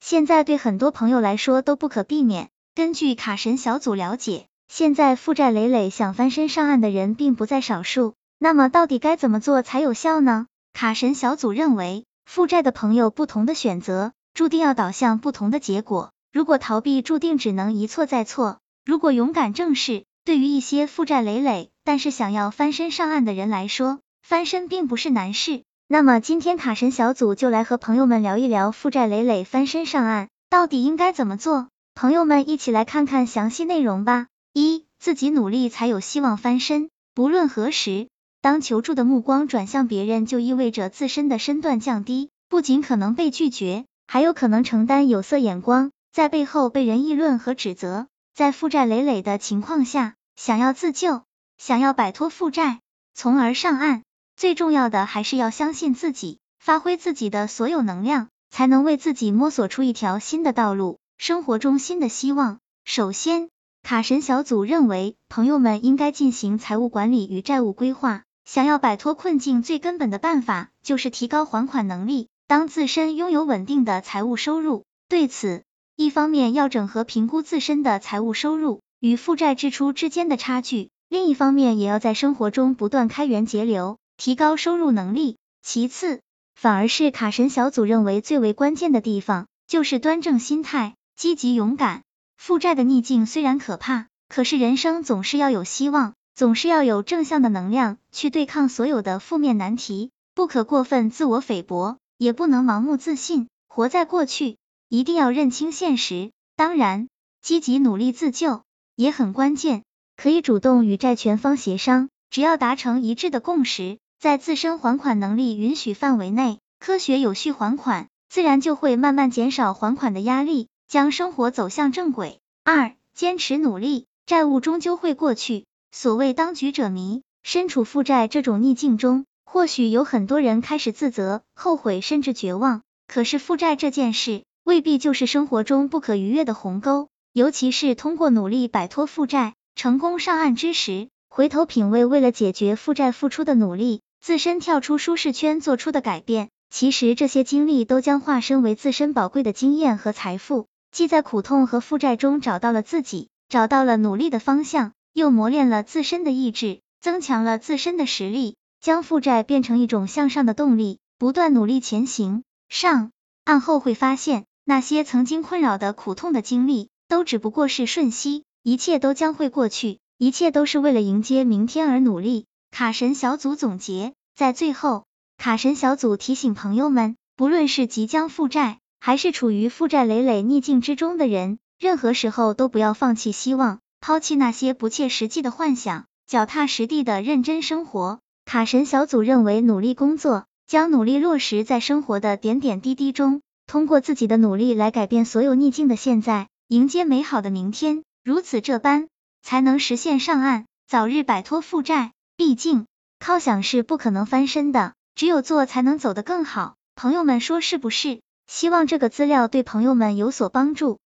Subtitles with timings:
[0.00, 2.48] 现在对很多朋友来说都不可避免。
[2.74, 8.14] 根据卡神小组了解，现在负债累累想翻身上岸的人并不在少数。
[8.38, 10.46] 那么到底该怎么做才有效呢？
[10.72, 16.12] 卡神小组认为，负债的朋友不同的选择，注定要导向不同的结果。
[16.32, 25.64] 如果逃避，注定只能一错再错；如果勇敢正视，对于一些负债累累但是想要翻身上岸的人来说，翻身并不是难事。
[25.90, 31.68] 那么今天卡神小组就来和朋友们聊一聊负债累累翻身上岸到底应该怎么做。
[31.94, 34.26] 朋友们一起来看看详细内容吧。
[34.52, 36.90] 一，自己努力才有希望翻身。
[37.14, 38.08] 不论何时，
[38.42, 48.08] 当求助的目光转向别人，就意味着自身的身段降低，不仅可能被拒绝，还有可能承担有色眼光，在背后被人议论和指责。
[48.34, 51.22] 在负债累累的情况下，想要自救，
[51.56, 52.80] 想要摆脱负债，
[53.14, 54.02] 从而上岸，
[54.38, 61.00] 最重要的还是要相信自己，发挥自己的所有能量，才能为自己摸索出一条新的道路。
[61.16, 62.60] 生活中新的希望。
[62.84, 63.48] 首先，
[63.82, 68.22] 卡神小组认为，朋友们应该进行财务管理与债务规划。
[68.44, 74.84] 想要摆脱困境，最根本的办法就是提高还款能力，当自身拥有稳定的财务收入。
[75.08, 75.64] 对此，
[75.96, 85.38] 一方面要整合评估自身的财务收入与负债支出之间的差距，另一方面也要在生活中不断开源节流，提高收入能力。
[85.62, 86.20] 其次，
[86.56, 90.96] 反而是卡神小组认为最为关键的地方，就是端正心态。
[91.16, 92.02] 积极勇敢，
[92.36, 100.10] 负债的逆境虽然可怕，可是人生总是要有希望，总是要有正向的能量去对抗所有的负面难题。
[100.34, 104.56] 不可过分自我菲薄，也不能盲目自信，活在过去，
[104.88, 106.30] 一定要认清现实。
[106.56, 107.08] 当然，
[107.40, 108.62] 积极努力自救
[108.96, 109.84] 也很关键，
[110.16, 120.68] 可以主动与债权方协商，只要达成一致的共识，在自身还款能力允许范围内，科学有序还款，自然就会慢慢减少还款的压力。
[120.88, 122.40] 将生活走向正轨。
[122.64, 125.66] 二、坚持努力，债务终究会过去。
[125.92, 132.80] 所谓当局者迷，身处负债这种逆境中，或许有很多人开始自责、后悔，甚至绝望。
[133.06, 137.08] 可是负债这件事，未必就是生活中不可逾越的鸿沟。
[137.34, 150.66] 尤其是通过努力摆脱负债，成功上岸之时，回头品味为了解决负债付出的努力，自身跳出舒适圈做出的改变，其实这些经历都将化身为自身宝贵的经验和财富。
[150.90, 162.42] 既在苦痛和负债中找到了自己，找到了努力的方向，又磨练了自身的意志，增强了自身的实力，将负债变成一种向上的动力，不断努力前行。
[162.68, 163.12] 上
[163.44, 172.46] 岸后会发现，那些曾经困扰的苦痛的经历，都只不过是瞬息，一切都将会过去，一切都是为了迎接明天而努力。
[172.70, 175.04] 卡神小组总结，在最后，
[175.36, 188.20] 卡神小组提醒朋友们，不论是即将负债，还是处于负债累累逆境之中的人，任何时候都不要放弃希望，抛弃那些不切实际的幻想，脚踏实地的认真生活。
[188.44, 198.04] 卡神小组认为，努力工作，将努力落实在生活的点点滴滴中，通过自己的努力来改变所有逆境的现在，迎接美好的明天。
[198.24, 199.08] 如此这般，
[199.42, 202.12] 才能实现上岸，早日摆脱负债。
[202.38, 202.86] 毕竟，
[203.18, 206.76] 靠想是不可能翻身的，只有做才能走得更好。
[206.94, 208.20] 朋友们说是不是？
[208.46, 211.00] 希望这个资料对朋友们有所帮助。